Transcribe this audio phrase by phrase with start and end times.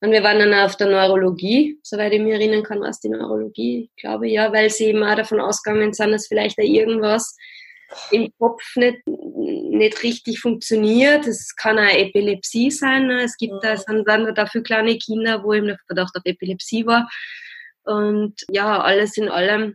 [0.00, 3.90] Und wir waren dann auf der Neurologie, soweit ich mich erinnern kann, was die Neurologie,
[3.94, 7.36] ich glaube ja, weil sie eben auch davon ausgegangen sind, dass vielleicht da irgendwas
[8.10, 11.26] im Kopf nicht, nicht richtig funktioniert.
[11.26, 13.08] Es kann auch Epilepsie sein.
[13.08, 13.22] Ne?
[13.24, 17.08] Es gibt da, sind dann dafür kleine Kinder, wo eben der Verdacht auf Epilepsie war.
[17.82, 19.74] Und ja, alles in allem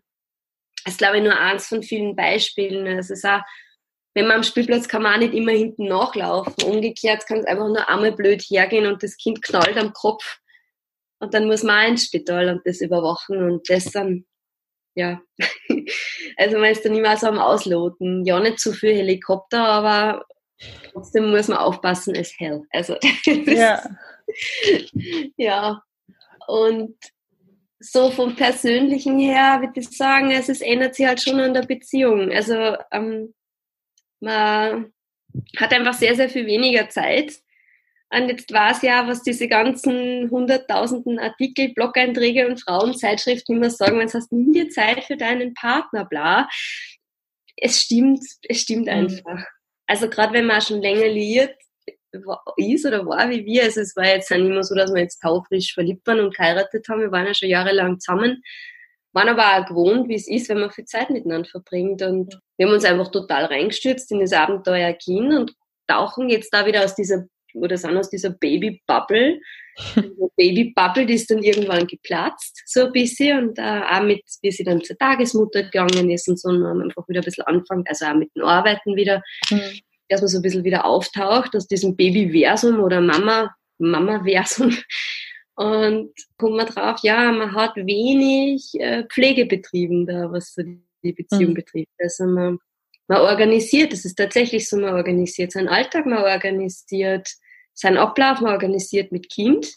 [0.87, 2.85] ist, glaube ich, nur eins von vielen Beispielen.
[2.87, 3.41] Es ist auch,
[4.15, 6.53] wenn man am Spielplatz kann man auch nicht immer hinten nachlaufen.
[6.63, 10.39] Umgekehrt kann es einfach nur einmal blöd hergehen und das Kind knallt am Kopf.
[11.19, 14.25] Und dann muss man auch ins Spital und das überwachen und das dann
[14.95, 15.21] ja.
[16.37, 18.25] Also man ist dann immer so am Ausloten.
[18.25, 20.25] Ja, nicht zu viel Helikopter, aber
[20.91, 22.63] trotzdem muss man aufpassen als hell.
[22.71, 23.83] Also ja.
[25.37, 25.81] ja.
[26.47, 26.95] Und
[27.79, 31.63] so vom Persönlichen her würde ich sagen, es ist, ändert sich halt schon an der
[31.63, 32.31] Beziehung.
[32.31, 33.33] Also ähm,
[34.19, 34.93] man
[35.57, 37.33] hat einfach sehr, sehr viel weniger Zeit
[38.15, 43.99] und jetzt war es ja, was diese ganzen hunderttausenden Artikel, Blog-Einträge und Frauenzeitschriften immer sagen,
[43.99, 46.47] wenn es hast, dir Zeit für deinen Partner, bla.
[47.57, 48.91] Es stimmt, es stimmt mhm.
[48.91, 49.43] einfach.
[49.87, 51.55] Also gerade wenn man schon länger liiert
[52.57, 55.19] ist oder war wie wir, also es war jetzt nicht immer so, dass wir jetzt
[55.19, 58.41] taufrisch verliebt waren und geheiratet haben, wir waren ja schon jahrelang zusammen,
[59.15, 62.67] waren aber auch gewohnt, wie es ist, wenn man viel Zeit miteinander verbringt und wir
[62.67, 65.53] haben uns einfach total reingestürzt in das Abenteuer Kind und
[65.87, 67.25] tauchen jetzt da wieder aus dieser
[67.55, 69.39] oder sind aus dieser Baby-Bubble.
[70.37, 74.65] Baby-Bubble, die ist dann irgendwann geplatzt, so ein bisschen, und äh, auch mit, wie sie
[74.65, 78.05] dann zur Tagesmutter gegangen ist und so, und man einfach wieder ein bisschen anfängt, also
[78.05, 79.79] auch mit dem Arbeiten wieder, mhm.
[80.09, 84.75] dass man so ein bisschen wieder auftaucht aus diesem Baby-Versum oder Mama, Mama-Versum.
[85.55, 90.63] Und kommt man drauf, ja, man hat wenig äh, Pflege betrieben da, was so
[91.03, 91.55] die Beziehung mhm.
[91.55, 91.91] betrifft.
[91.97, 92.59] Also man,
[93.07, 97.29] man organisiert, es ist tatsächlich so, man organisiert seinen Alltag, man organisiert
[97.73, 99.75] seinen Ablauf mal organisiert mit Kind.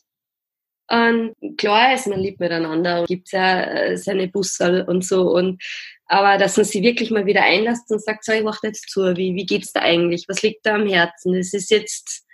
[0.90, 5.30] Und klar ist, man liebt miteinander gibt ja äh, seine Busse und so.
[5.30, 5.62] Und,
[6.06, 9.16] aber dass man sie wirklich mal wieder einlässt und sagt, so, ich mach jetzt zu,
[9.16, 10.24] wie, wie geht's da eigentlich?
[10.28, 11.34] Was liegt da am Herzen?
[11.34, 12.24] Es ist jetzt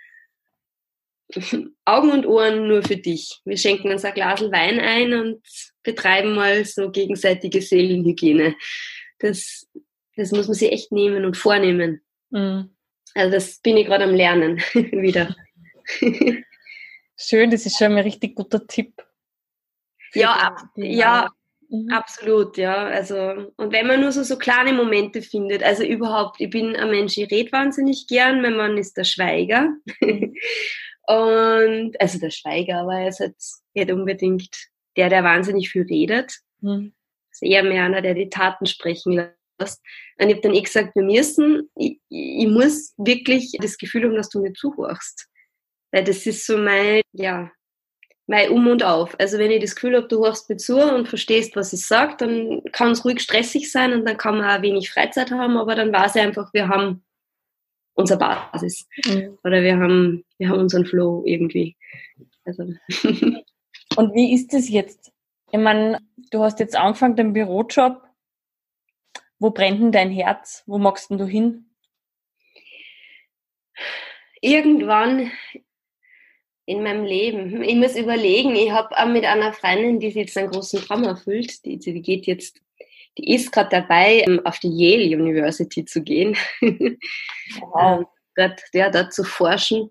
[1.85, 3.41] Augen und Ohren nur für dich.
[3.45, 5.41] Wir schenken uns ein Glas Wein ein und
[5.83, 8.55] betreiben mal so gegenseitige Seelenhygiene.
[9.19, 9.67] Das,
[10.15, 12.01] das muss man sich echt nehmen und vornehmen.
[12.29, 12.75] Mhm.
[13.13, 15.35] Also das bin ich gerade am Lernen wieder.
[17.17, 18.93] Schön, das ist schon ein richtig guter Tipp.
[20.13, 21.29] Ja, ab, ja,
[21.69, 21.89] mhm.
[21.91, 22.85] absolut, ja.
[22.87, 26.89] Also, und wenn man nur so, so kleine Momente findet, also überhaupt, ich bin ein
[26.89, 29.73] Mensch, ich rede wahnsinnig gern, mein Mann ist der Schweiger.
[31.07, 34.55] Und, also der Schweiger, aber er ist jetzt nicht unbedingt
[34.97, 36.33] der, der wahnsinnig viel redet.
[36.61, 36.93] Mhm.
[37.31, 39.81] Ist eher mehr einer, der die Taten sprechen lässt.
[40.19, 44.15] Und ich habe dann eh gesagt, wir müssen, ich, ich muss wirklich das Gefühl haben,
[44.15, 45.27] dass du mir zuhörst.
[45.91, 47.51] Weil das ist so mein, ja,
[48.27, 49.15] mein Um und Auf.
[49.19, 52.15] Also wenn ich das Gefühl habe, du hörst mir zu und verstehst, was ich sage,
[52.17, 55.75] dann kann es ruhig stressig sein und dann kann man auch wenig Freizeit haben, aber
[55.75, 57.04] dann weiß ich einfach, wir haben
[57.95, 58.87] unsere Basis.
[59.05, 59.37] Mhm.
[59.43, 61.75] Oder wir haben, wir haben unseren Flow irgendwie.
[62.45, 62.63] Also.
[63.97, 65.11] und wie ist es jetzt?
[65.51, 65.99] Ich meine,
[66.31, 68.03] du hast jetzt angefangen, den Bürojob.
[69.39, 70.63] Wo brennt denn dein Herz?
[70.65, 71.69] Wo magst denn du hin?
[74.41, 75.31] Irgendwann
[76.65, 77.61] in meinem Leben.
[77.63, 81.03] Ich muss überlegen, ich habe auch mit einer Freundin, die sich jetzt einen großen Traum
[81.03, 82.61] erfüllt, die, die geht jetzt,
[83.17, 86.35] die ist gerade dabei, ähm, auf die Yale University zu gehen.
[86.61, 87.99] Wow.
[87.99, 88.05] ähm,
[88.35, 89.89] dort, ja, dort zu forschen.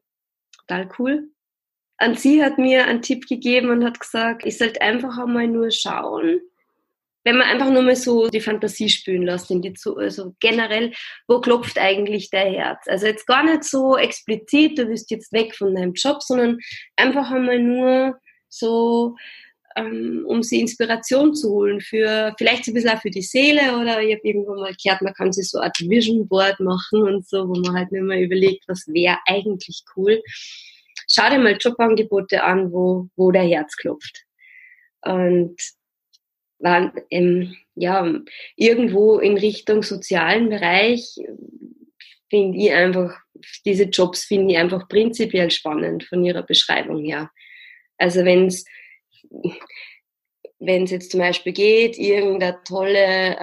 [0.67, 1.29] Total cool.
[2.03, 5.71] Und sie hat mir einen Tipp gegeben und hat gesagt, ich sollte einfach einmal nur
[5.71, 6.41] schauen,
[7.25, 10.93] wenn man einfach nur mal so die Fantasie spülen lässt, in die zu, also generell,
[11.27, 12.87] wo klopft eigentlich dein Herz?
[12.87, 16.59] Also jetzt gar nicht so explizit, du wirst jetzt weg von deinem Job, sondern
[16.97, 18.19] einfach einmal nur
[18.51, 19.17] so,
[19.77, 24.01] ähm, um sie Inspiration zu holen für, vielleicht ein bisschen auch für die Seele oder
[24.01, 27.27] ich habe irgendwo mal gehört, man kann sich so eine Art Vision Board machen und
[27.27, 30.23] so, wo man halt nicht mehr überlegt, was wäre eigentlich cool.
[31.09, 34.25] Schau dir mal Jobangebote an, wo, wo der Herz klopft.
[35.03, 35.57] Und
[36.61, 38.11] waren ähm, ja
[38.57, 41.17] irgendwo in Richtung sozialen Bereich
[42.31, 43.19] finde ich einfach
[43.67, 47.31] diese Jobs finde ich einfach prinzipiell spannend von ihrer Beschreibung her.
[47.99, 48.65] Also wenn es
[50.59, 53.37] wenn es jetzt zum Beispiel geht, irgendeine tolle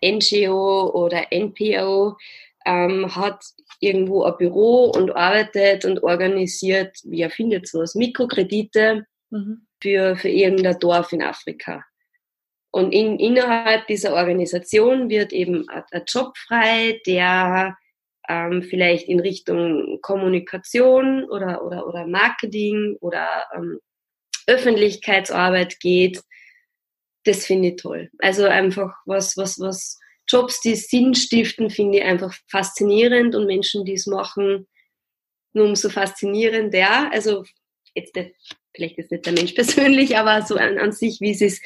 [0.00, 2.16] äh, NGO oder NPO
[2.64, 3.44] ähm, hat
[3.80, 9.66] irgendwo ein Büro und arbeitet und organisiert, wie erfindet sowas, Mikrokredite mhm.
[9.80, 11.84] für, für irgendein Dorf in Afrika.
[12.70, 17.76] Und in, innerhalb dieser Organisation wird eben ein Job frei, der
[18.28, 23.80] ähm, vielleicht in Richtung Kommunikation oder, oder, oder Marketing oder ähm,
[24.48, 26.22] Öffentlichkeitsarbeit geht,
[27.24, 28.10] das finde ich toll.
[28.18, 33.84] Also einfach was, was, was Jobs, die Sinn stiften, finde ich einfach faszinierend und Menschen,
[33.84, 34.66] die es machen,
[35.52, 37.10] nur umso faszinierender.
[37.12, 37.44] Also
[37.94, 38.34] jetzt nicht,
[38.74, 41.58] vielleicht ist nicht der Mensch persönlich, aber so an, an sich, wie sie,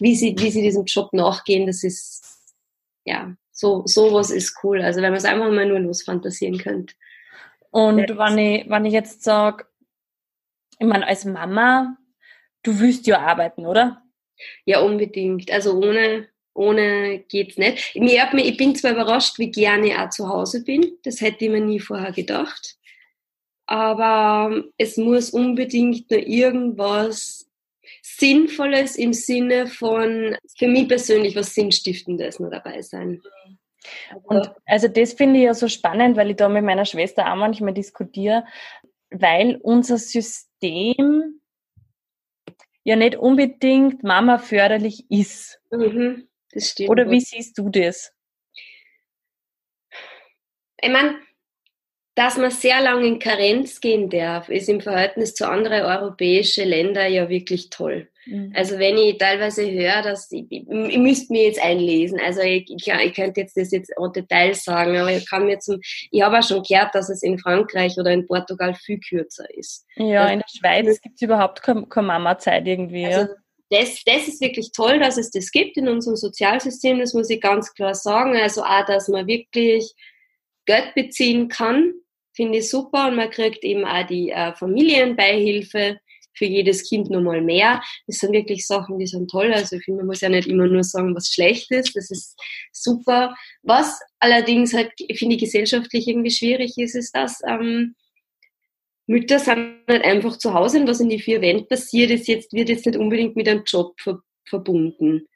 [0.00, 2.24] wie, sie, wie sie diesem Job nachgehen, das ist,
[3.04, 4.82] ja, so, sowas ist cool.
[4.82, 6.94] Also wenn man es einfach mal nur losfantasieren könnte.
[7.70, 9.66] Und wenn ich, wenn ich jetzt sage,
[10.78, 11.96] ich meine, als Mama,
[12.62, 14.02] du willst ja arbeiten, oder?
[14.64, 15.50] Ja, unbedingt.
[15.50, 17.92] Also ohne, ohne geht's nicht.
[17.94, 20.98] Ich, bin zwar überrascht, wie gerne ich auch zu Hause bin.
[21.02, 22.76] Das hätte ich mir nie vorher gedacht.
[23.66, 27.48] Aber es muss unbedingt nur irgendwas
[28.02, 33.20] Sinnvolles im Sinne von, für mich persönlich was Sinnstiftendes noch dabei sein.
[34.24, 37.36] Und also das finde ich ja so spannend, weil ich da mit meiner Schwester auch
[37.36, 38.44] manchmal diskutiere,
[39.10, 41.37] weil unser System
[42.84, 45.60] ja nicht unbedingt Mama förderlich ist.
[45.70, 46.90] Mhm, das stimmt.
[46.90, 48.12] Oder wie siehst du das?
[50.80, 51.16] Ich meine,
[52.14, 57.12] dass man sehr lange in Karenz gehen darf, ist im Verhältnis zu anderen europäischen Ländern
[57.12, 58.08] ja wirklich toll.
[58.28, 58.52] Mhm.
[58.54, 62.70] Also wenn ich teilweise höre, dass ich, ich, ich müsste mir jetzt einlesen, also ich,
[62.70, 65.80] ich, ich könnte jetzt das jetzt en Detail sagen, aber ich kann mir zum,
[66.10, 69.86] ich habe auch schon gehört, dass es in Frankreich oder in Portugal viel kürzer ist.
[69.96, 73.06] Ja, also, in der Schweiz gibt es überhaupt keine, keine Mama-Zeit irgendwie.
[73.06, 73.28] Also, ja.
[73.70, 77.40] Das, das ist wirklich toll, dass es das gibt in unserem Sozialsystem, das muss ich
[77.40, 78.34] ganz klar sagen.
[78.36, 79.92] Also auch, dass man wirklich
[80.64, 81.92] Geld beziehen kann
[82.38, 85.98] finde ich super und man kriegt eben auch die äh, Familienbeihilfe
[86.38, 87.82] für jedes Kind nochmal mehr.
[88.06, 89.52] Das sind wirklich Sachen, die sind toll.
[89.52, 91.94] Also ich finde, man muss ja nicht immer nur sagen, was schlecht ist.
[91.94, 92.38] Das ist
[92.72, 93.34] super.
[93.62, 97.94] Was allerdings halt, finde ich, gesellschaftlich irgendwie schwierig ist, ist, dass ähm,
[99.06, 102.52] Mütter sind halt einfach zu Hause und was in die vier Wänden passiert, ist jetzt,
[102.52, 105.26] wird jetzt nicht unbedingt mit einem Job ver verbunden.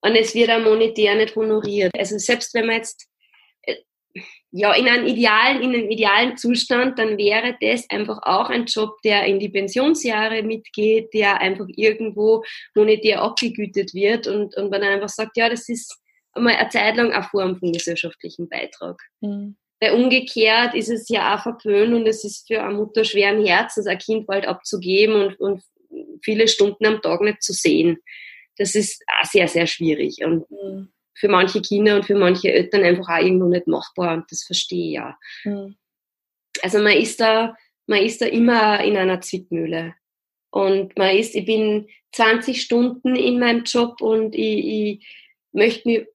[0.00, 1.92] Und es wird auch monetär nicht honoriert.
[1.98, 3.06] Also selbst wenn man jetzt
[4.50, 8.96] ja, in einem idealen, in einem idealen Zustand, dann wäre das einfach auch ein Job,
[9.02, 12.44] der in die Pensionsjahre mitgeht, der einfach irgendwo
[12.74, 15.98] monetär abgegütet wird und, und man dann einfach sagt, ja, das ist
[16.32, 19.00] einmal eine Zeit lang eine Form von gesellschaftlichen Beitrag.
[19.20, 19.56] Mhm.
[19.80, 23.86] Weil umgekehrt ist es ja auch verpönt und es ist für eine Mutter schweren Herzens,
[23.86, 25.62] ein Kind bald abzugeben und, und
[26.22, 27.98] viele Stunden am Tag nicht zu sehen.
[28.56, 30.24] Das ist auch sehr, sehr schwierig.
[30.24, 34.30] Und mhm für manche Kinder und für manche Eltern einfach auch irgendwo nicht machbar und
[34.30, 35.18] das verstehe ich ja.
[35.44, 35.76] Mhm.
[36.62, 37.56] Also man ist da,
[37.86, 39.94] man ist da immer in einer Zwickmühle.
[40.50, 45.06] Und man ist, ich bin 20 Stunden in meinem Job und ich, ich
[45.52, 46.06] möchte mich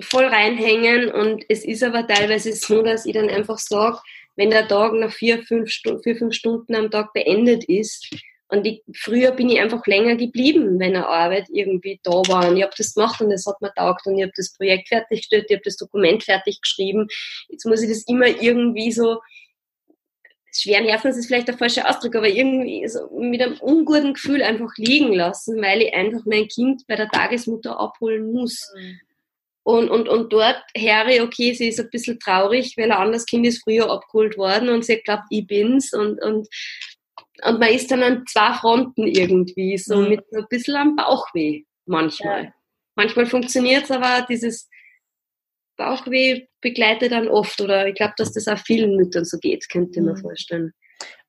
[0.00, 3.98] voll reinhängen und es ist aber teilweise so, dass ich dann einfach sage,
[4.36, 8.08] wenn der Tag nach vier, fünf, vier, fünf Stunden am Tag beendet ist,
[8.48, 12.48] und ich, früher bin ich einfach länger geblieben, wenn eine Arbeit irgendwie da war.
[12.48, 14.88] Und ich habe das gemacht und es hat mir taugt und ich habe das Projekt
[14.88, 17.08] fertiggestellt, ich habe das Dokument fertig geschrieben.
[17.48, 19.20] Jetzt muss ich das immer irgendwie so,
[20.50, 24.72] schweren Herzens ist vielleicht der falsche Ausdruck, aber irgendwie so mit einem unguten Gefühl einfach
[24.78, 28.72] liegen lassen, weil ich einfach mein Kind bei der Tagesmutter abholen muss.
[28.74, 29.00] Mhm.
[29.62, 33.26] Und, und, und dort höre ich, okay, sie ist ein bisschen traurig, weil ein anderes
[33.26, 35.92] Kind ist früher abgeholt worden und sie hat glaubt, ich bin's.
[35.92, 36.48] Und, und
[37.44, 40.08] und man ist dann an zwei Fronten irgendwie, so mhm.
[40.08, 42.44] mit ein bisschen am Bauchweh manchmal.
[42.44, 42.54] Ja.
[42.96, 44.68] Manchmal funktioniert es, aber dieses
[45.76, 47.60] Bauchweh begleitet dann oft.
[47.60, 50.20] Oder ich glaube, dass das auch vielen Müttern so geht, könnte ich mir mhm.
[50.20, 50.72] vorstellen.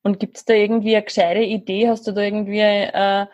[0.01, 1.89] Und gibt es da irgendwie eine gescheite Idee?
[1.89, 3.27] Hast du da irgendwie eine äh,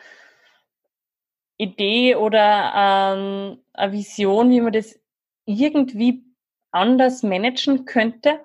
[1.58, 5.00] Idee oder ähm, eine Vision, wie man das
[5.46, 6.24] irgendwie
[6.72, 8.42] anders managen könnte?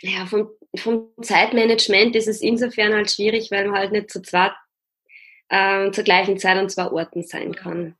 [0.00, 0.48] Ja, von
[0.80, 4.52] vom Zeitmanagement ist es insofern halt schwierig, weil man halt nicht zu zweit
[5.48, 7.96] äh, zur gleichen Zeit an zwei Orten sein kann.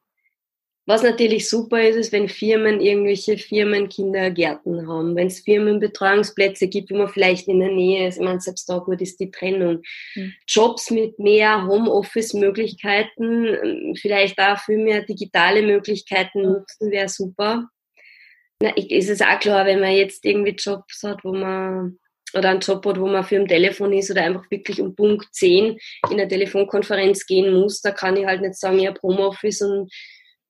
[0.89, 6.93] Was natürlich super ist, ist, wenn Firmen irgendwelche Firmen Kindergärten haben, wenn es Firmenbetreuungsplätze gibt,
[6.93, 8.19] wo man vielleicht in der Nähe ist.
[8.19, 9.83] Ich meine, selbst da gut ist die Trennung.
[10.15, 10.33] Mhm.
[10.47, 17.69] Jobs mit mehr Homeoffice-Möglichkeiten, vielleicht auch viel mehr digitale Möglichkeiten nutzen, wäre super.
[18.63, 21.99] Na, ist es auch klar, wenn man jetzt irgendwie Jobs hat, wo man
[22.37, 25.27] oder einen Job hat, wo man für ein Telefon ist oder einfach wirklich um Punkt
[25.33, 25.79] 10
[26.11, 29.93] in eine Telefonkonferenz gehen muss, da kann ich halt nicht sagen, ich habe Homeoffice und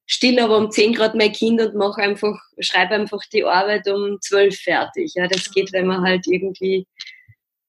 [0.06, 4.18] still aber um 10 Grad mein Kind und mache einfach, schreibe einfach die Arbeit um
[4.20, 5.12] 12 fertig.
[5.14, 6.86] Ja, das geht, wenn man halt irgendwie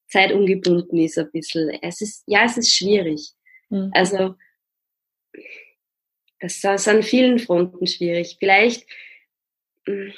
[0.07, 1.69] zeitungebunden ist ein bisschen.
[1.81, 3.31] Es ist, ja, es ist schwierig.
[3.69, 3.91] Mhm.
[3.93, 4.35] Also,
[6.39, 8.37] das ist an vielen Fronten schwierig.
[8.39, 8.85] Vielleicht,
[9.85, 10.13] hm,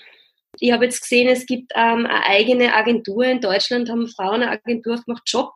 [0.59, 4.51] ich habe jetzt gesehen, es gibt ähm, eine eigene Agentur in Deutschland, haben Frauen eine
[4.51, 5.51] Agentur gemacht, Job,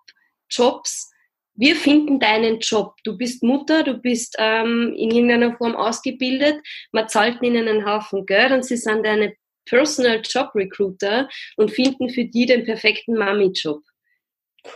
[0.50, 1.12] Jobs,
[1.55, 2.95] wir finden deinen Job.
[3.03, 6.57] Du bist Mutter, du bist ähm, in irgendeiner Form ausgebildet,
[6.91, 12.10] man zahlt ihnen einen Haufen Geld und sie sind deine Personal Job Recruiter und finden
[12.10, 13.81] für die den perfekten Mami-Job.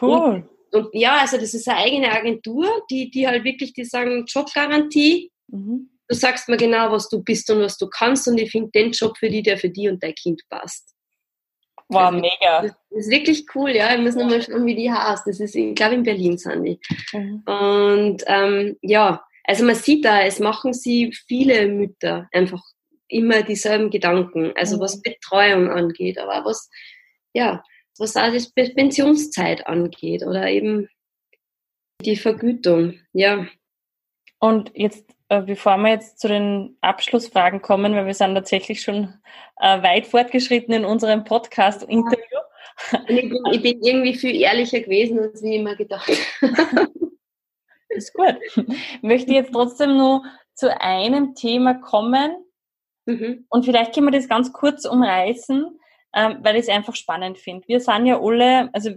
[0.02, 0.46] Cool.
[0.72, 4.26] Und, und, ja, also das ist eine eigene Agentur, die, die halt wirklich, die sagen
[4.28, 5.32] Jobgarantie.
[5.48, 5.90] Mhm.
[6.08, 8.92] Du sagst mir genau, was du bist und was du kannst und ich finde den
[8.92, 10.94] Job für die, der für die und dein Kind passt.
[11.90, 12.62] Wow, also, mega.
[12.62, 13.94] Das ist wirklich cool, ja.
[13.96, 15.26] Ich muss nochmal schauen, wie die heißt.
[15.26, 16.80] Das ist, ich glaube, in Berlin sind die.
[17.14, 17.44] Mhm.
[17.46, 22.62] Und ähm, ja, also man sieht da, es machen sie viele Mütter einfach
[23.08, 24.52] immer dieselben Gedanken.
[24.56, 24.82] Also mhm.
[24.82, 26.70] was Betreuung angeht, aber was,
[27.34, 27.64] ja,
[27.98, 30.90] was auch die Pensionszeit angeht oder eben
[32.02, 33.48] die Vergütung, ja.
[34.40, 39.14] Und jetzt, bevor wir jetzt zu den Abschlussfragen kommen, weil wir sind tatsächlich schon
[39.60, 42.24] äh, weit fortgeschritten in unserem Podcast-Interview.
[43.08, 46.12] Ich bin, ich bin irgendwie viel ehrlicher gewesen, als ich immer gedacht
[47.90, 48.36] Ist gut.
[48.56, 52.36] Ich möchte jetzt trotzdem nur zu einem Thema kommen,
[53.08, 53.46] Mhm.
[53.50, 55.80] Und vielleicht können wir das ganz kurz umreißen,
[56.14, 57.68] ähm, weil ich es einfach spannend finde.
[57.68, 58.92] Wir sind ja alle, also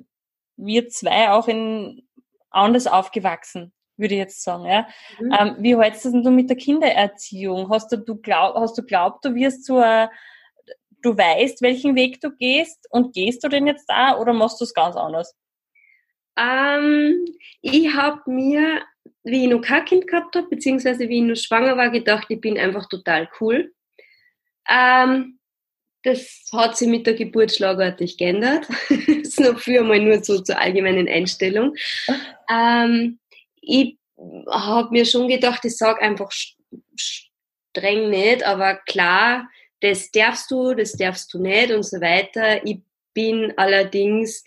[0.56, 2.06] wir zwei auch in
[2.50, 4.66] anders aufgewachsen, würde ich jetzt sagen.
[4.66, 4.88] Ja?
[5.18, 5.36] Mhm.
[5.38, 7.70] Ähm, wie hältst du denn mit der Kindererziehung?
[7.70, 10.08] Hast du, du glaub, hast du glaubt, du wirst so ein,
[11.02, 14.64] du weißt, welchen Weg du gehst und gehst du den jetzt da oder machst du
[14.64, 15.36] es ganz anders?
[16.36, 17.24] Ähm,
[17.60, 18.82] ich habe mir,
[19.24, 22.40] wie ich noch kein Kind gehabt habe, beziehungsweise wie ich noch schwanger war, gedacht, ich
[22.40, 23.72] bin einfach total cool.
[24.68, 25.38] Ähm,
[26.02, 28.66] das hat sich mit der Geburt schlagartig geändert.
[28.88, 31.74] das ist noch früher mal nur so zur allgemeinen Einstellung.
[32.50, 33.19] Ähm,
[33.60, 33.98] ich
[34.50, 36.30] habe mir schon gedacht, ich sage einfach
[36.96, 39.48] streng nicht, aber klar,
[39.80, 42.64] das darfst du, das darfst du nicht und so weiter.
[42.66, 42.80] Ich
[43.14, 44.44] bin allerdings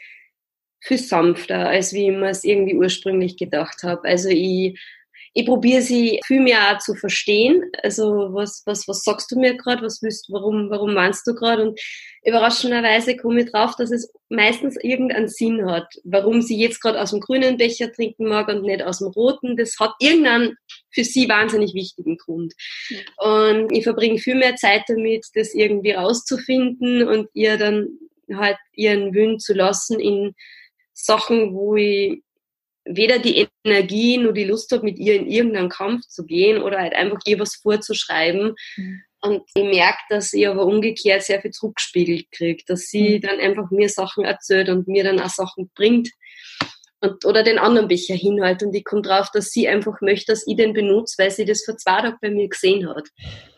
[0.80, 4.08] viel sanfter, als wie ich mir es irgendwie ursprünglich gedacht habe.
[4.08, 4.80] Also ich
[5.36, 7.64] ich probiere sie viel mehr auch zu verstehen.
[7.82, 9.82] Also was, was, was sagst du mir gerade?
[9.82, 11.64] Was willst warum, warum meinst du gerade?
[11.64, 11.80] Und
[12.24, 17.10] überraschenderweise komme ich drauf, dass es meistens irgendeinen Sinn hat, warum sie jetzt gerade aus
[17.10, 19.58] dem grünen Becher trinken mag und nicht aus dem roten.
[19.58, 20.56] Das hat irgendeinen
[20.92, 22.54] für sie wahnsinnig wichtigen Grund.
[23.18, 27.88] Und ich verbringe viel mehr Zeit damit, das irgendwie rauszufinden und ihr dann
[28.32, 30.36] halt ihren Willen zu lassen in
[30.94, 32.22] Sachen, wo ich
[32.86, 36.80] weder die Energie noch die Lust habe, mit ihr in irgendeinen Kampf zu gehen oder
[36.80, 38.56] halt einfach ihr was vorzuschreiben.
[38.76, 39.02] Mhm.
[39.22, 43.22] Und ich merke, dass ich aber umgekehrt sehr viel zurückgespiegelt kriege, dass sie mhm.
[43.22, 46.10] dann einfach mir Sachen erzählt und mir dann auch Sachen bringt.
[47.00, 50.48] Und, oder den anderen Becher hinhält und ich komme drauf, dass sie einfach möchte, dass
[50.48, 53.10] ich den benutze, weil sie das vor zwei Tagen bei mir gesehen hat.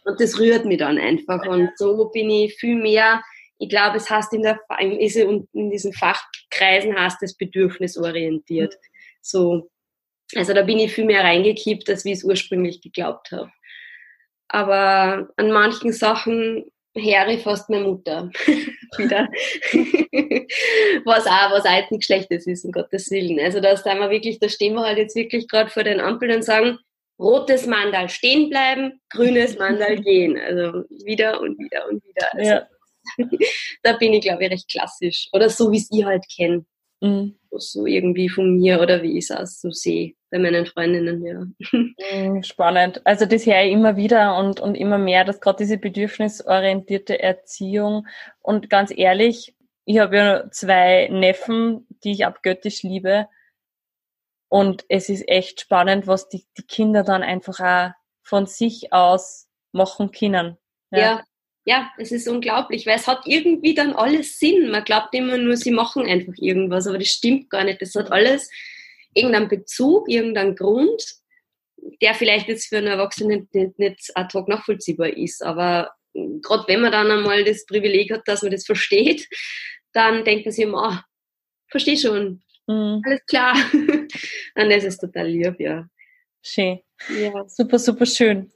[0.03, 1.45] Und das rührt mich dann einfach.
[1.45, 3.21] Und so bin ich viel mehr,
[3.59, 8.73] ich glaube, es heißt in, der, in diesen Fachkreisen heißt es bedürfnisorientiert.
[8.73, 8.94] Mhm.
[9.25, 9.71] So,
[10.35, 13.51] also da bin ich viel mehr reingekippt, als wie ich es ursprünglich geglaubt habe.
[14.47, 16.65] Aber an manchen Sachen
[16.95, 18.29] höre ich fast meine Mutter
[18.97, 19.27] wieder.
[21.05, 23.39] was auch, was auch Schlechtes ist, um Gottes Willen.
[23.39, 26.35] Also da sind wir wirklich, da stehen wir halt jetzt wirklich gerade vor den Ampeln
[26.35, 26.77] und sagen,
[27.19, 30.37] rotes Mandal stehen bleiben, grünes Mandal gehen.
[30.37, 32.33] Also wieder und wieder und wieder.
[32.33, 32.67] Also ja.
[33.83, 35.29] da bin ich, glaube ich, recht klassisch.
[35.33, 36.65] Oder so, wie es ich halt kenne.
[37.01, 37.35] Mhm.
[37.51, 41.45] So irgendwie von mir oder wie ich es auch so sehe bei meinen Freundinnen, ja.
[41.71, 43.01] Mhm, spannend.
[43.05, 48.07] Also das höre ich immer wieder und, und immer mehr, dass gerade diese bedürfnisorientierte Erziehung
[48.41, 53.27] und ganz ehrlich, ich habe ja zwei Neffen, die ich abgöttisch liebe
[54.49, 59.47] und es ist echt spannend, was die, die Kinder dann einfach auch von sich aus
[59.71, 60.57] machen können.
[60.91, 60.99] Ja.
[60.99, 61.23] ja
[61.65, 64.69] ja, es ist unglaublich, weil es hat irgendwie dann alles Sinn.
[64.69, 67.81] Man glaubt immer nur, sie machen einfach irgendwas, aber das stimmt gar nicht.
[67.81, 68.51] Das hat alles
[69.15, 71.03] irgendeinen Bezug, irgendeinen Grund,
[72.01, 75.43] der vielleicht jetzt für einen Erwachsenen nicht, nicht ad hoc nachvollziehbar ist.
[75.43, 79.27] Aber gerade wenn man dann einmal das Privileg hat, dass man das versteht,
[79.91, 80.99] dann denkt man sich immer, oh,
[81.71, 83.01] verstehe schon, mhm.
[83.03, 83.55] alles klar.
[83.73, 85.87] Und das ist total lieb, ja.
[86.43, 86.79] Schön.
[87.09, 87.47] Ja.
[87.47, 88.51] Super, super schön.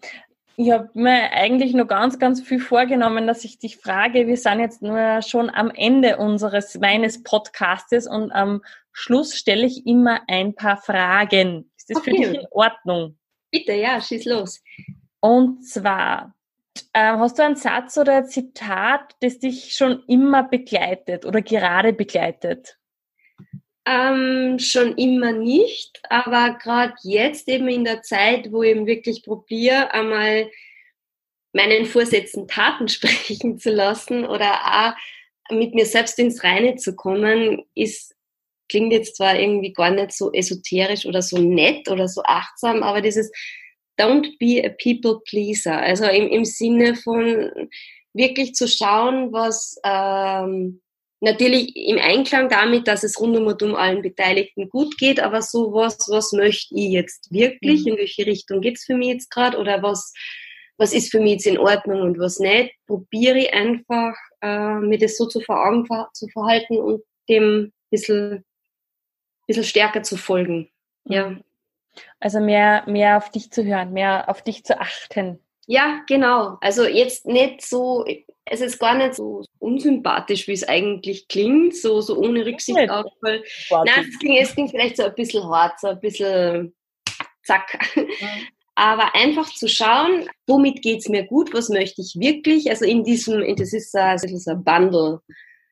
[0.61, 4.27] Ich habe mir eigentlich nur ganz, ganz viel vorgenommen, dass ich dich frage.
[4.27, 8.61] Wir sind jetzt nur schon am Ende unseres, meines Podcastes und am
[8.91, 11.71] Schluss stelle ich immer ein paar Fragen.
[11.77, 12.11] Ist das okay.
[12.11, 13.17] für dich in Ordnung?
[13.49, 14.61] Bitte, ja, schieß los.
[15.21, 16.35] Und zwar,
[16.91, 21.93] äh, hast du einen Satz oder ein Zitat, das dich schon immer begleitet oder gerade
[21.93, 22.78] begleitet?
[23.89, 29.23] Ähm, schon immer nicht, aber gerade jetzt eben in der Zeit, wo ich eben wirklich
[29.23, 30.51] probiere, einmal
[31.53, 37.63] meinen Vorsätzen Taten sprechen zu lassen oder auch mit mir selbst ins Reine zu kommen,
[37.73, 38.15] ist
[38.69, 43.01] klingt jetzt zwar irgendwie gar nicht so esoterisch oder so nett oder so achtsam, aber
[43.01, 43.31] dieses
[43.99, 45.77] Don't be a people pleaser.
[45.77, 47.69] Also im, im Sinne von
[48.13, 50.81] wirklich zu schauen, was ähm,
[51.21, 56.09] natürlich im Einklang damit, dass es rund um allen Beteiligten gut geht, aber so was,
[56.09, 57.93] was möchte ich jetzt wirklich, mhm.
[57.93, 60.13] in welche Richtung geht's für mich jetzt gerade oder was,
[60.77, 64.97] was ist für mich jetzt in Ordnung und was nicht, probiere ich einfach, äh, mir
[64.97, 68.45] das so zu, ver zu verhalten und dem ein bisschen,
[69.45, 70.69] bisschen stärker zu folgen.
[71.03, 71.31] Ja.
[71.31, 71.43] Mhm.
[72.19, 75.39] Also mehr, mehr auf dich zu hören, mehr auf dich zu achten.
[75.71, 76.57] Ja, genau.
[76.61, 78.03] Also jetzt nicht so,
[78.45, 83.05] es ist gar nicht so unsympathisch, wie es eigentlich klingt, so, so ohne Rücksicht auf.
[83.21, 86.75] Weil, nein, es klingt, es klingt vielleicht so ein bisschen hart, so ein bisschen
[87.43, 87.77] zack.
[87.95, 88.27] Ja.
[88.73, 93.55] Aber einfach zu schauen, womit geht's mir gut, was möchte ich wirklich, also in diesem,
[93.55, 95.19] das ist ein, das ist ein Bundle.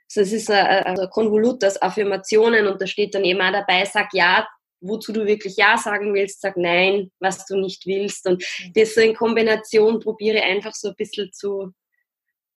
[0.09, 4.13] Also es ist ein, ein Konvolut aus Affirmationen und da steht dann immer dabei, sag
[4.13, 4.47] ja
[4.81, 8.27] wozu du wirklich Ja sagen willst, sag Nein, was du nicht willst.
[8.27, 8.43] Und
[8.75, 11.73] das so in Kombination probiere einfach so ein bisschen zu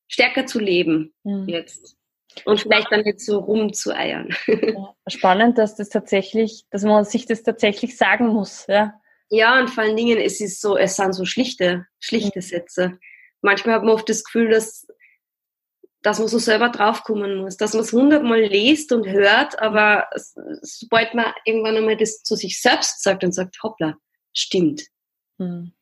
[0.08, 1.48] stärker zu leben mhm.
[1.48, 1.96] jetzt.
[2.46, 4.30] Und vielleicht dann nicht so rumzueiern.
[4.48, 8.94] Ja, spannend, dass das tatsächlich, dass man sich das tatsächlich sagen muss, ja.
[9.30, 12.44] Ja, und vor allen Dingen, es ist so, es sind so schlichte, schlichte mhm.
[12.44, 13.00] Sätze.
[13.42, 14.88] Manchmal hat man oft das Gefühl, dass
[16.02, 20.10] dass man so selber draufkommen muss, dass man es hundertmal liest und hört, aber
[20.62, 23.96] sobald man irgendwann einmal das zu sich selbst sagt und sagt, hoppla,
[24.34, 24.84] stimmt.
[25.38, 25.74] Hm.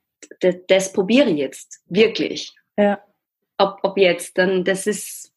[0.41, 2.53] Das, das probiere ich jetzt, wirklich.
[2.77, 3.01] Ja.
[3.57, 5.33] Ob, ob jetzt, dann das ist,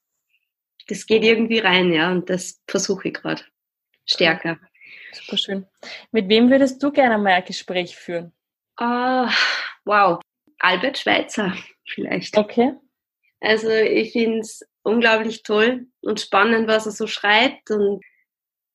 [0.89, 3.43] das geht irgendwie rein, ja, und das versuche ich gerade
[4.05, 4.59] stärker.
[5.13, 5.67] Super schön.
[6.11, 8.33] Mit wem würdest du gerne mal ein Gespräch führen?
[8.81, 9.29] Uh,
[9.85, 10.21] wow,
[10.59, 11.55] Albert Schweitzer
[11.87, 12.37] vielleicht.
[12.37, 12.75] Okay.
[13.41, 18.03] Also ich finde es unglaublich toll und spannend, was er so schreibt und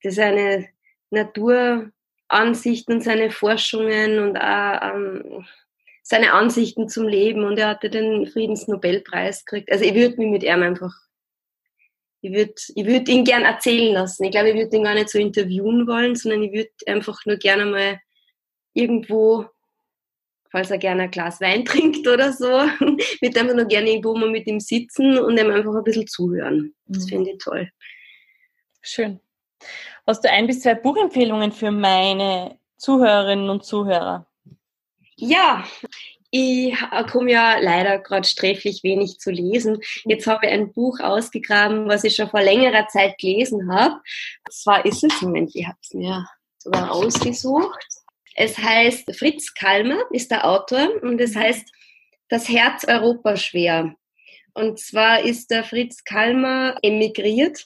[0.03, 0.67] seine
[1.09, 5.45] Naturansichten und seine Forschungen und auch ähm,
[6.03, 9.69] seine Ansichten zum Leben und er hatte den Friedensnobelpreis gekriegt.
[9.69, 10.93] Also ich würde mich mit ihm einfach,
[12.21, 14.23] ich würde ich würd ihn gern erzählen lassen.
[14.23, 17.35] Ich glaube, ich würde ihn gar nicht so interviewen wollen, sondern ich würde einfach nur
[17.35, 17.99] gerne mal
[18.73, 19.47] irgendwo
[20.51, 22.45] falls er gerne ein Glas Wein trinkt oder so,
[23.21, 26.73] wird einfach nur gerne irgendwo mal mit ihm sitzen und ihm einfach ein bisschen zuhören.
[26.85, 27.09] Das mhm.
[27.09, 27.69] finde ich toll.
[28.81, 29.19] Schön.
[30.05, 34.25] Hast du ein bis zwei Buchempfehlungen für meine Zuhörerinnen und Zuhörer?
[35.15, 35.65] Ja,
[36.29, 36.75] ich
[37.11, 39.79] komme ja leider gerade sträflich wenig zu lesen.
[40.05, 43.95] Jetzt habe ich ein Buch ausgegraben, was ich schon vor längerer Zeit gelesen habe.
[43.95, 47.85] Und zwar ist es, Moment, ich habe es mir sogar ausgesucht.
[48.39, 51.71] Es heißt, Fritz Kalmer ist der Autor und es heißt
[52.29, 53.95] Das Herz Europa schwer.
[54.53, 57.65] Und zwar ist der Fritz Kalmer emigriert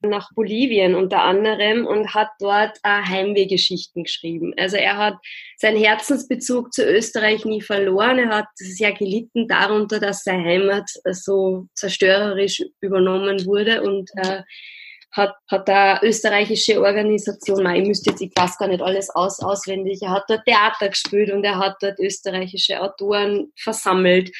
[0.00, 4.54] nach Bolivien unter anderem und hat dort Heimwehgeschichten geschrieben.
[4.56, 5.16] Also er hat
[5.58, 8.18] seinen Herzensbezug zu Österreich nie verloren.
[8.18, 14.42] Er hat sehr gelitten darunter, dass seine Heimat so zerstörerisch übernommen wurde und äh,
[15.16, 20.00] hat, hat eine österreichische Organisation, ich müsste jetzt, ich weiß gar nicht alles aus, auswendig,
[20.02, 24.30] er hat dort Theater gespielt und er hat dort österreichische Autoren versammelt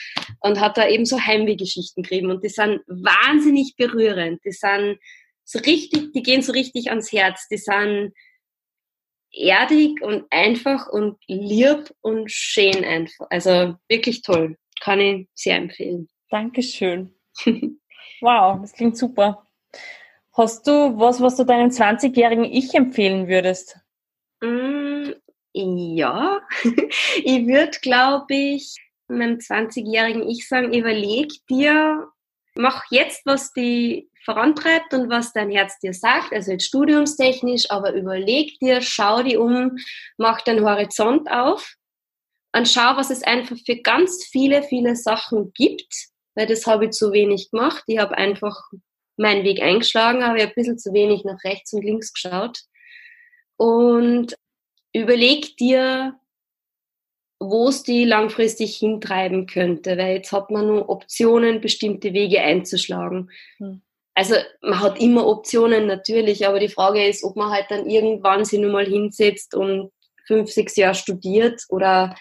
[0.40, 4.98] und hat da eben so Heimwehgeschichten geschrieben und die sind wahnsinnig berührend, die sind
[5.44, 8.12] so richtig, die gehen so richtig ans Herz, die sind
[9.32, 16.08] erdig und einfach und lieb und schön einfach, also wirklich toll, kann ich sehr empfehlen.
[16.30, 17.14] Dankeschön.
[18.20, 19.45] wow, das klingt super.
[20.36, 23.78] Hast du was, was du deinem 20-jährigen Ich empfehlen würdest?
[24.42, 25.12] Mm,
[25.54, 28.76] ja, ich würde, glaube ich,
[29.08, 32.08] meinem 20-jährigen Ich sagen, überleg dir,
[32.54, 37.94] mach jetzt, was die vorantreibt und was dein Herz dir sagt, also jetzt studiumstechnisch, aber
[37.94, 39.78] überleg dir, schau dir um,
[40.18, 41.76] mach deinen Horizont auf
[42.54, 45.94] und schau, was es einfach für ganz viele, viele Sachen gibt,
[46.34, 47.84] weil das habe ich zu wenig gemacht.
[47.86, 48.60] Ich habe einfach
[49.16, 52.60] meinen Weg eingeschlagen, habe ich ein bisschen zu wenig nach rechts und links geschaut.
[53.56, 54.34] Und
[54.92, 56.18] überleg dir,
[57.38, 63.30] wo es die langfristig hintreiben könnte, weil jetzt hat man nur Optionen, bestimmte Wege einzuschlagen.
[63.58, 63.82] Hm.
[64.14, 68.46] Also man hat immer Optionen natürlich, aber die Frage ist, ob man halt dann irgendwann
[68.46, 69.92] sich nur mal hinsetzt und
[70.26, 72.16] fünf, sechs Jahre studiert oder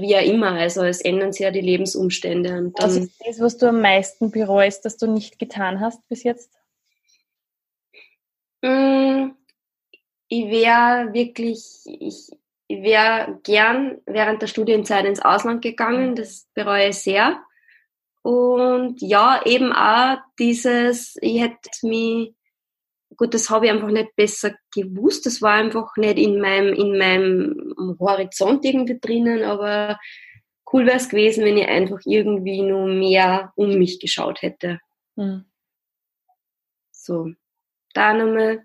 [0.00, 0.52] wie auch immer.
[0.52, 2.56] Also es ändern sich ja die Lebensumstände.
[2.56, 6.22] Und was ist das, was du am meisten bereust, dass du nicht getan hast bis
[6.22, 6.50] jetzt?
[8.62, 9.30] Mm,
[10.28, 12.30] ich wäre wirklich, ich,
[12.68, 16.14] ich wäre gern während der Studienzeit ins Ausland gegangen.
[16.14, 17.42] Das bereue ich sehr.
[18.22, 22.34] Und ja, eben auch dieses, ich hätte mich
[23.16, 25.26] gut, das habe ich einfach nicht besser gewusst.
[25.26, 29.98] Das war einfach nicht in meinem, in meinem Horizont irgendwie drinnen, aber
[30.72, 34.80] cool wäre es gewesen, wenn ich einfach irgendwie nur mehr um mich geschaut hätte.
[35.16, 35.44] Mhm.
[36.90, 37.32] So.
[37.94, 38.64] Da nochmal,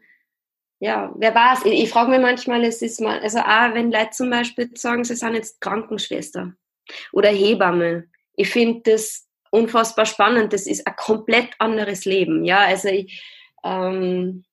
[0.79, 1.65] ja, wer war's?
[1.65, 5.03] Ich, ich frage mich manchmal, es ist mal, also auch wenn Leute zum Beispiel sagen,
[5.03, 6.53] sie sind jetzt Krankenschwester
[7.11, 8.07] oder Hebamme.
[8.35, 10.53] Ich finde das unfassbar spannend.
[10.53, 12.45] Das ist ein komplett anderes Leben.
[12.45, 13.21] Ja, also ich,
[13.67, 14.43] ähm,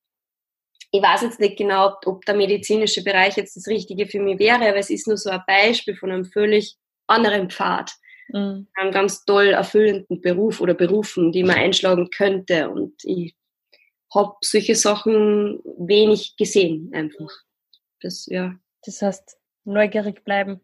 [0.90, 4.38] ich weiß jetzt nicht genau, ob, ob, der medizinische Bereich jetzt das Richtige für mich
[4.38, 7.92] wäre, aber es ist nur so ein Beispiel von einem völlig anderen Pfad.
[8.29, 8.68] Mhm.
[8.74, 12.70] Einem ganz toll erfüllenden Beruf oder Berufen, die man einschlagen könnte.
[12.70, 13.35] Und ich
[14.14, 17.31] habe solche Sachen wenig gesehen einfach.
[18.00, 18.55] Das, ja.
[18.85, 20.61] Das heißt, neugierig bleiben.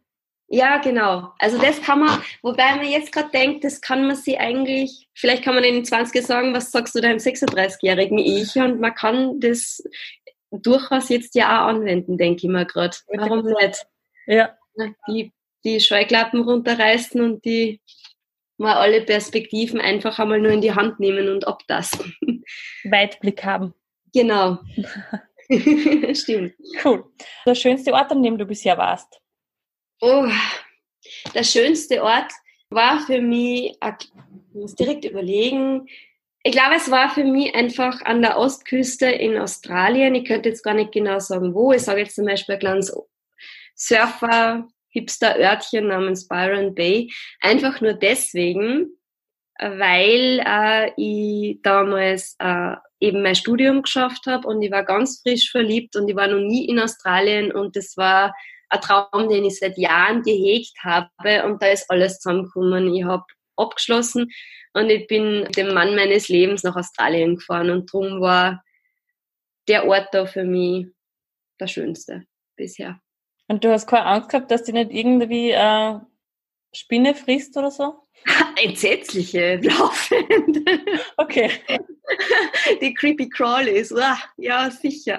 [0.53, 1.33] Ja, genau.
[1.39, 5.45] Also das kann man, wobei man jetzt gerade denkt, das kann man sie eigentlich, vielleicht
[5.45, 8.57] kann man in den 20er sagen, was sagst du deinem 36-jährigen Ich?
[8.57, 9.81] Und man kann das
[10.51, 12.97] durchaus jetzt ja auch anwenden, denke ich mir gerade.
[13.15, 13.87] Warum nicht?
[14.27, 14.57] Ja.
[15.07, 15.33] Die,
[15.65, 17.81] die Scheuklappen runterreißen und die
[18.57, 22.13] mal alle Perspektiven einfach einmal nur in die Hand nehmen und abtasten.
[22.85, 23.73] Weitblick haben.
[24.13, 24.59] Genau.
[26.13, 26.55] Stimmt.
[26.85, 27.05] Cool.
[27.47, 29.20] Der schönste Ort, an dem du bisher warst?
[30.01, 30.27] Oh,
[31.35, 32.33] der schönste Ort
[32.71, 35.89] war für mich, ich muss direkt überlegen,
[36.43, 40.15] ich glaube, es war für mich einfach an der Ostküste in Australien.
[40.15, 41.73] Ich könnte jetzt gar nicht genau sagen, wo.
[41.73, 42.97] Ich sage jetzt zum Beispiel ein kleines
[43.75, 47.13] Surfer, Hipster-Örtchen namens Byron Bay.
[47.41, 48.89] Einfach nur deswegen,
[49.59, 55.51] weil äh, ich damals äh, eben mein Studium geschafft habe und ich war ganz frisch
[55.51, 58.35] verliebt und ich war noch nie in Australien und das war
[58.71, 61.11] ein Traum, den ich seit Jahren gehegt habe
[61.45, 62.95] und da ist alles zusammengekommen.
[62.95, 63.25] Ich habe
[63.57, 64.31] abgeschlossen
[64.73, 68.63] und ich bin mit dem Mann meines Lebens nach Australien gefahren und darum war
[69.69, 70.87] der Ort da für mich
[71.61, 72.25] der schönste
[72.57, 73.01] bisher.
[73.49, 75.99] Und du hast keine Angst gehabt, dass die nicht irgendwie äh,
[76.73, 78.07] Spinne frisst oder so?
[78.63, 80.69] Entsetzliche, laufend.
[81.17, 81.51] Okay.
[82.81, 83.95] Die Creepy Crawlies,
[84.37, 85.19] ja, sicher.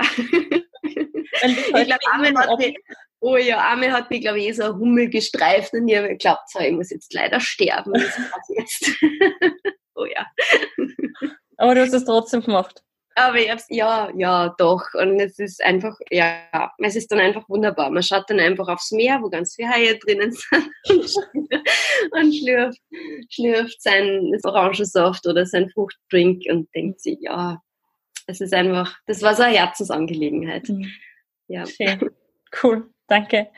[1.41, 2.77] Ich glaube, Armin hat, mich,
[3.23, 6.07] Oh ja, einmal hat mich, glaube ich, eh so ein Hummel gestreift und ich habe
[6.07, 7.93] geglaubt, so, ich muss jetzt leider sterben.
[8.49, 8.91] jetzt.
[9.95, 10.25] oh ja.
[11.57, 12.81] Aber du hast es trotzdem gemacht.
[13.13, 14.81] Aber ich hab's, ja, ja, doch.
[14.95, 17.91] Und es ist einfach, ja, es ist dann einfach wunderbar.
[17.91, 20.71] Man schaut dann einfach aufs Meer, wo ganz viele Haie drinnen sind
[22.11, 22.81] und schlürft,
[23.29, 27.61] schlürft sein Orangensaft oder sein Fruchtdrink und denkt sich, ja,
[28.25, 30.67] es ist einfach, das war so eine Herzensangelegenheit.
[30.69, 30.91] Mhm.
[31.51, 31.65] Ja.
[31.65, 32.11] Schön.
[32.63, 32.89] Cool.
[33.07, 33.49] Danke.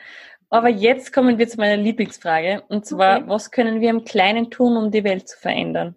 [0.50, 2.62] Aber jetzt kommen wir zu meiner Lieblingsfrage.
[2.68, 3.28] Und zwar, okay.
[3.28, 5.96] was können wir im Kleinen tun, um die Welt zu verändern?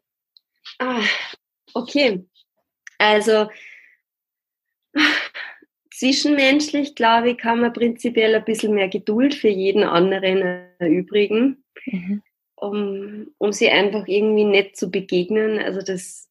[0.80, 1.02] Ah,
[1.74, 2.26] okay.
[2.98, 3.50] Also,
[5.92, 10.44] zwischenmenschlich, glaube ich, kann man prinzipiell ein bisschen mehr Geduld für jeden anderen
[10.80, 12.22] erübrigen, mhm.
[12.56, 15.60] um, um sie einfach irgendwie nett zu begegnen.
[15.60, 16.30] Also das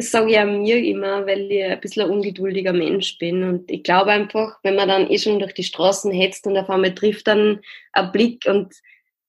[0.00, 3.42] das sage ich auch mir immer, weil ich ein bisschen ein ungeduldiger Mensch bin.
[3.44, 6.70] Und ich glaube einfach, wenn man dann eh schon durch die Straßen hetzt und auf
[6.70, 7.60] einmal trifft dann
[7.92, 8.74] ein Blick und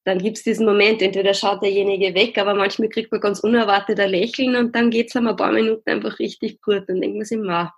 [0.05, 3.99] dann gibt es diesen Moment, entweder schaut derjenige weg, aber manchmal kriegt man ganz unerwartet
[3.99, 6.83] ein Lächeln und dann geht es einem ein paar Minuten einfach richtig gut.
[6.87, 7.71] Dann denkt man sich mal,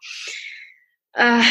[1.14, 1.42] äh,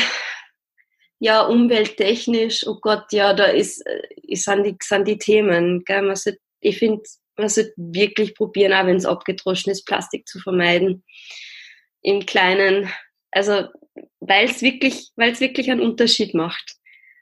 [1.18, 5.82] ja, umwelttechnisch, oh Gott, ja, da ist, äh, sind, die, sind die Themen.
[5.84, 6.02] Gell?
[6.02, 7.02] Man sollte, ich finde,
[7.36, 11.04] man sollte wirklich probieren, auch wenn es abgedroschen ist, Plastik zu vermeiden.
[12.02, 12.90] Im Kleinen.
[13.30, 13.68] Also,
[14.20, 16.76] weil es wirklich, weil es wirklich einen Unterschied macht.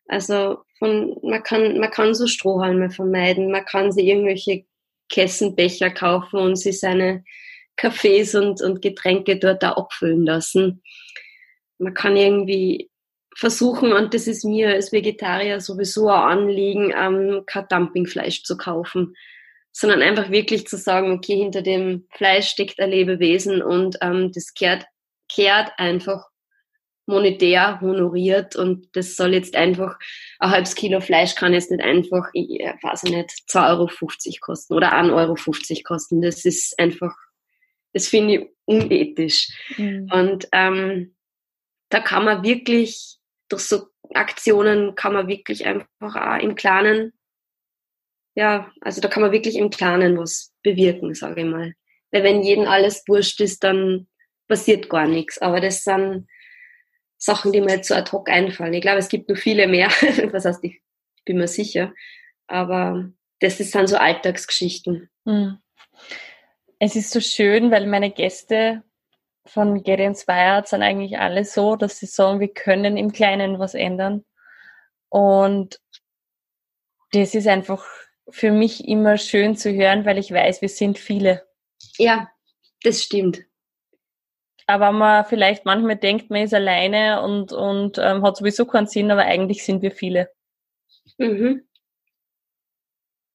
[0.06, 4.64] Also, von, man kann, man kann so Strohhalme vermeiden, man kann sich irgendwelche
[5.08, 7.24] Kessenbecher kaufen und sich seine
[7.76, 10.82] Kaffees und, und Getränke dort da abfüllen lassen.
[11.78, 12.90] Man kann irgendwie
[13.36, 19.14] versuchen, und das ist mir als Vegetarier sowieso ein Anliegen, ähm, kein Dumpingfleisch zu kaufen
[19.72, 24.54] sondern einfach wirklich zu sagen, okay, hinter dem Fleisch steckt ein Lebewesen und ähm, das
[24.54, 24.84] kehrt,
[25.28, 26.30] kehrt einfach
[27.10, 29.98] monetär honoriert und das soll jetzt einfach,
[30.38, 33.88] ein halbes Kilo Fleisch kann jetzt nicht einfach, ich weiß nicht, 2,50 Euro
[34.40, 36.22] kosten oder 1,50 Euro kosten.
[36.22, 37.14] Das ist einfach,
[37.92, 39.48] das finde ich unethisch.
[39.76, 40.08] Mhm.
[40.12, 41.16] Und ähm,
[41.90, 47.12] da kann man wirklich, durch so Aktionen kann man wirklich einfach auch im Kleinen
[48.40, 51.74] ja, also da kann man wirklich im Kleinen was bewirken, sage ich mal.
[52.10, 54.08] Weil wenn jedem alles wurscht ist, dann
[54.48, 55.36] passiert gar nichts.
[55.42, 56.26] Aber das sind
[57.18, 58.72] Sachen, die mir jetzt so ad hoc einfallen.
[58.72, 59.88] Ich glaube, es gibt noch viele mehr.
[60.32, 60.80] Was heißt, ich
[61.26, 61.92] bin mir sicher.
[62.46, 65.10] Aber das sind so Alltagsgeschichten.
[65.26, 65.58] Hm.
[66.78, 68.82] Es ist so schön, weil meine Gäste
[69.44, 73.74] von Get Inspired sind eigentlich alle so, dass sie sagen, wir können im Kleinen was
[73.74, 74.24] ändern.
[75.10, 75.78] Und
[77.12, 77.84] das ist einfach
[78.32, 81.46] für mich immer schön zu hören, weil ich weiß, wir sind viele.
[81.98, 82.30] Ja,
[82.82, 83.40] das stimmt.
[84.66, 89.10] Aber man vielleicht manchmal denkt, man ist alleine und, und ähm, hat sowieso keinen Sinn,
[89.10, 90.30] aber eigentlich sind wir viele.
[91.18, 91.66] Mhm.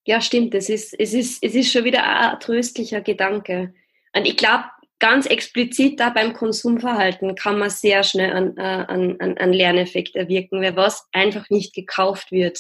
[0.06, 0.54] Ja, stimmt.
[0.56, 3.74] Es ist, es, ist, es ist schon wieder ein tröstlicher Gedanke.
[4.16, 4.66] Und ich glaube,
[5.00, 10.62] ganz explizit da beim Konsumverhalten kann man sehr schnell einen, äh, einen, einen Lerneffekt erwirken,
[10.62, 12.60] weil was einfach nicht gekauft wird,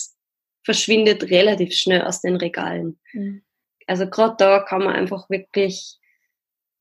[0.66, 3.00] verschwindet relativ schnell aus den Regalen.
[3.14, 3.44] Mhm.
[3.88, 6.00] Also gerade da kann man einfach wirklich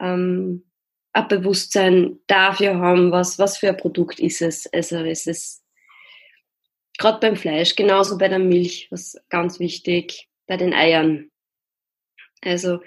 [0.00, 0.64] ähm,
[1.12, 4.66] ein Bewusstsein dafür haben, was, was für ein Produkt ist es.
[4.72, 5.62] Also es ist
[6.98, 11.30] gerade beim Fleisch, genauso bei der Milch, was ganz wichtig, bei den Eiern.
[12.42, 12.80] Also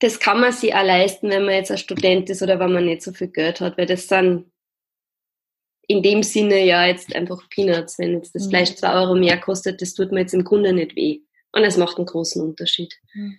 [0.00, 2.84] das kann man sich auch leisten, wenn man jetzt ein Student ist oder wenn man
[2.84, 4.50] nicht so viel Geld hat, weil das sind
[5.86, 7.98] in dem Sinne ja jetzt einfach Peanuts.
[7.98, 8.50] Wenn jetzt das mhm.
[8.50, 11.20] Fleisch zwei Euro mehr kostet, das tut mir jetzt im Grunde nicht weh.
[11.52, 12.94] Und es macht einen großen Unterschied.
[13.14, 13.38] Mhm.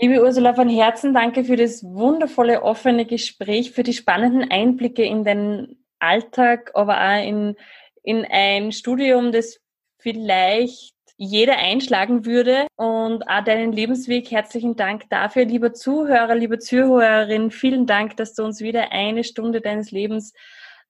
[0.00, 5.24] Liebe Ursula, von Herzen danke für das wundervolle, offene Gespräch, für die spannenden Einblicke in
[5.24, 7.56] den Alltag, aber auch in,
[8.02, 9.60] in ein Studium, das
[9.98, 14.30] vielleicht jeder einschlagen würde und auch deinen Lebensweg.
[14.30, 17.50] Herzlichen Dank dafür, lieber Zuhörer, liebe Zuhörerin.
[17.50, 20.32] Vielen Dank, dass du uns wieder eine Stunde deines Lebens,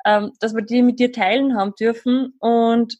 [0.04, 2.34] ähm, dass wir die mit dir teilen haben dürfen.
[2.38, 2.98] Und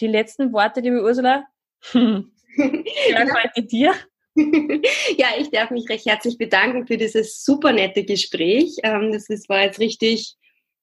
[0.00, 1.44] die letzten Worte, liebe Ursula,
[1.92, 2.24] ja,
[3.20, 3.94] heute dir.
[4.36, 8.76] ja, ich darf mich recht herzlich bedanken für dieses super nette Gespräch.
[8.82, 10.34] Ähm, das ist, war jetzt richtig,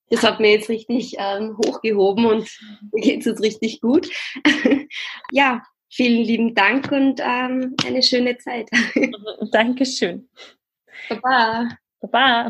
[0.10, 2.49] das hat mir jetzt richtig ähm, hochgehoben und
[2.93, 4.10] mir geht es jetzt richtig gut.
[5.32, 8.69] ja, vielen lieben Dank und ähm, eine schöne Zeit.
[9.51, 10.30] Dankeschön.
[11.10, 11.77] Baba.
[11.99, 12.49] Baba.